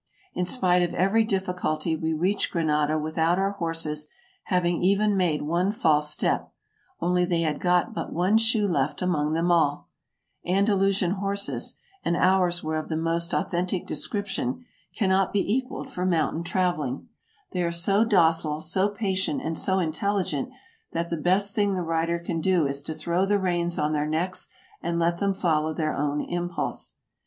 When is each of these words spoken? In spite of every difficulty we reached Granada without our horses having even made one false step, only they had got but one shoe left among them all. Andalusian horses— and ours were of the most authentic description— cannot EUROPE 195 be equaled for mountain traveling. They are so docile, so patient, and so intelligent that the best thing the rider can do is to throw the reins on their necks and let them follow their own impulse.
In 0.33 0.47
spite 0.47 0.81
of 0.81 0.95
every 0.95 1.23
difficulty 1.23 1.95
we 1.95 2.11
reached 2.11 2.49
Granada 2.51 2.97
without 2.97 3.37
our 3.37 3.51
horses 3.51 4.07
having 4.45 4.81
even 4.81 5.15
made 5.15 5.43
one 5.43 5.71
false 5.71 6.09
step, 6.09 6.51
only 6.99 7.23
they 7.23 7.41
had 7.41 7.59
got 7.59 7.93
but 7.93 8.11
one 8.11 8.39
shoe 8.39 8.67
left 8.67 9.03
among 9.03 9.33
them 9.33 9.51
all. 9.51 9.89
Andalusian 10.43 11.11
horses— 11.11 11.75
and 12.03 12.17
ours 12.17 12.63
were 12.63 12.77
of 12.77 12.89
the 12.89 12.97
most 12.97 13.31
authentic 13.31 13.85
description— 13.85 14.65
cannot 14.97 15.35
EUROPE 15.35 15.35
195 15.35 15.47
be 15.47 15.53
equaled 15.53 15.89
for 15.91 16.05
mountain 16.07 16.43
traveling. 16.43 17.07
They 17.51 17.61
are 17.61 17.71
so 17.71 18.03
docile, 18.03 18.59
so 18.59 18.89
patient, 18.89 19.43
and 19.43 19.55
so 19.55 19.77
intelligent 19.77 20.49
that 20.93 21.11
the 21.11 21.17
best 21.21 21.53
thing 21.53 21.75
the 21.75 21.83
rider 21.83 22.17
can 22.17 22.41
do 22.41 22.65
is 22.65 22.81
to 22.81 22.95
throw 22.95 23.23
the 23.27 23.37
reins 23.37 23.77
on 23.77 23.93
their 23.93 24.07
necks 24.09 24.49
and 24.81 24.97
let 24.97 25.19
them 25.19 25.35
follow 25.35 25.75
their 25.75 25.93
own 25.95 26.21
impulse. 26.21 26.95